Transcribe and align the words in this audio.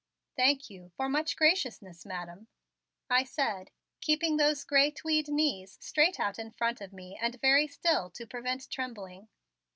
"Thank 0.35 0.67
you 0.71 0.91
for 0.97 1.07
much 1.07 1.35
graciousness, 1.35 2.07
Madam," 2.07 2.47
I 3.07 3.23
said, 3.23 3.69
keeping 3.99 4.37
those 4.37 4.63
gray 4.63 4.89
tweed 4.89 5.27
knees 5.27 5.77
straight 5.79 6.19
out 6.19 6.39
in 6.39 6.49
front 6.49 6.81
of 6.81 6.91
me 6.91 7.15
and 7.21 7.39
very 7.39 7.67
still 7.67 8.09
to 8.09 8.25
prevent 8.25 8.67
trembling. 8.71 9.29